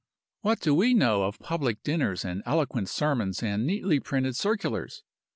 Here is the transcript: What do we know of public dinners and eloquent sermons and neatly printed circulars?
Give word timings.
What 0.39 0.59
do 0.61 0.73
we 0.73 0.95
know 0.95 1.25
of 1.25 1.37
public 1.37 1.83
dinners 1.83 2.25
and 2.25 2.41
eloquent 2.43 2.89
sermons 2.89 3.43
and 3.43 3.67
neatly 3.67 3.99
printed 3.99 4.35
circulars? 4.35 5.03